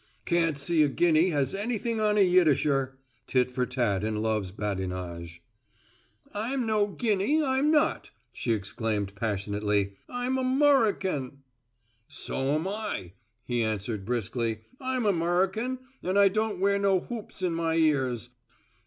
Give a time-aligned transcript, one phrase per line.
[0.25, 5.43] "Can't see a guinea has anything on a Yiddisher." Tit for tat in love's badinage.
[6.33, 9.93] "I'm no guinea, I'm not," she exclaimed passionately.
[10.09, 11.43] "I'm Amurrican."
[12.07, 13.13] "So'm I,"
[13.45, 14.61] he answered briskly.
[14.79, 18.31] "I'm Amurrican and I don't wear no hoops in my ears."